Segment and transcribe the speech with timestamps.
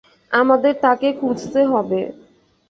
[0.31, 2.01] আমাদের তাকে খুঁজতে হবে।